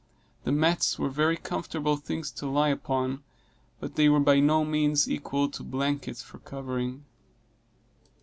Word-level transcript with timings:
The 0.45 0.51
mats 0.51 0.97
were 0.97 1.11
very 1.11 1.37
comfortable 1.37 1.95
things 1.95 2.31
to 2.31 2.47
lie 2.47 2.69
upon, 2.69 3.23
but 3.79 3.97
they 3.97 4.09
were 4.09 4.19
by 4.19 4.39
no 4.39 4.65
means 4.65 5.07
equal 5.07 5.47
to 5.51 5.61
blankets 5.63 6.23
for 6.23 6.39
covering. 6.39 7.05